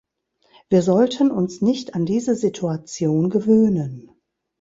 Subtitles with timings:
[0.69, 4.09] Wir sollten uns nicht an diese Situation gewöhnen.